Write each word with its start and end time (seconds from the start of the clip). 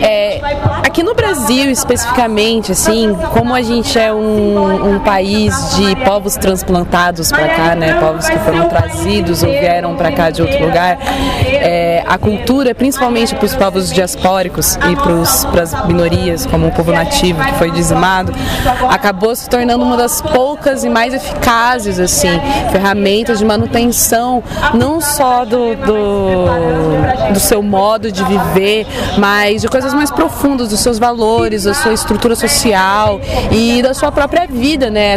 É, 0.00 0.40
aqui 0.84 1.02
no 1.02 1.14
Brasil, 1.14 1.70
especificamente, 1.70 2.72
assim, 2.72 3.16
como 3.32 3.54
a 3.54 3.62
gente 3.62 3.98
é 3.98 4.12
um, 4.12 4.94
um 4.94 5.00
país 5.00 5.76
de 5.76 5.96
povos 6.04 6.36
transplantados 6.36 7.30
para 7.30 7.48
cá, 7.48 7.74
né, 7.74 7.94
povos 7.94 8.28
que 8.28 8.38
foram 8.38 8.68
trazidos 8.68 9.42
ou 9.42 9.50
vieram 9.50 9.96
para 9.96 10.12
cá 10.12 10.30
de 10.30 10.42
outro 10.42 10.64
lugar, 10.64 10.98
é, 11.44 12.04
a 12.06 12.16
cultura, 12.16 12.74
principalmente 12.74 13.34
para 13.34 13.44
os 13.44 13.54
povos 13.54 13.92
diaspóricos 13.92 14.76
e 14.76 14.96
para 15.50 15.62
as 15.62 15.86
minorias, 15.86 16.46
como 16.46 16.68
o 16.68 16.72
povo 16.72 16.92
nativo 16.92 17.42
que 17.44 17.54
foi 17.54 17.70
dizimado, 17.70 18.32
acabou 18.88 19.34
se 19.34 19.48
tornando 19.48 19.84
uma 19.84 19.96
das 19.96 20.20
poucas 20.20 20.84
e 20.84 20.88
mais 20.88 21.12
eficazes 21.12 21.98
assim 21.98 22.40
ferramentas 22.70 23.38
de 23.38 23.44
manutenção, 23.44 24.42
não 24.74 25.00
só 25.00 25.44
do, 25.44 25.74
do, 25.76 26.87
do 27.32 27.40
seu 27.40 27.62
modo 27.62 28.10
de 28.10 28.22
viver, 28.24 28.86
mas 29.18 29.62
de 29.62 29.68
coisas 29.68 29.94
mais 29.94 30.10
profundas, 30.10 30.68
dos 30.68 30.80
seus 30.80 30.98
valores, 30.98 31.64
da 31.64 31.74
sua 31.74 31.92
estrutura 31.92 32.34
social 32.34 33.20
e 33.50 33.82
da 33.82 33.94
sua 33.94 34.10
própria 34.12 34.46
vida, 34.46 34.90
né? 34.90 35.16